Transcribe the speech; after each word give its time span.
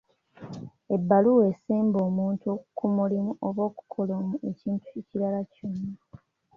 ebbaluwa 0.95 1.43
esemba 1.51 1.97
omuntu 2.09 2.51
ku 2.77 2.85
mulimu 2.95 3.31
oba 3.47 3.61
okukola 3.69 4.15
ekintu 4.49 4.87
ekirala 4.99 5.39
kyonna. 5.53 5.95